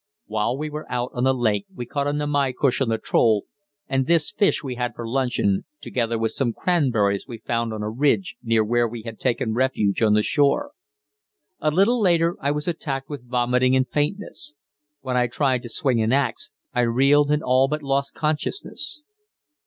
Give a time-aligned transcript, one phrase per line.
[0.25, 3.45] While we were out on the lake we caught a namaycush on the troll,
[3.87, 7.89] and this fish we had for luncheon, together with some cranberries we found on a
[7.91, 10.71] ridge near where we had taken refuge on the shore.
[11.59, 14.55] A little later I was attacked with vomiting and faintness.
[15.01, 19.03] When I tried to swing an axe, I reeled and all but lost consciousness.